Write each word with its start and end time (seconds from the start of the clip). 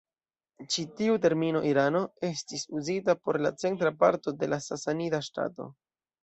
Ĉi 0.75 0.83
tiu 0.99 1.17
termino 1.25 1.61
"Irano" 1.71 2.01
estis 2.29 2.63
uzita 2.79 3.15
por 3.27 3.39
la 3.47 3.53
centra 3.65 3.93
parto 4.01 4.35
de 4.41 4.51
Sasanida 4.69 5.21
ŝtato. 5.31 5.71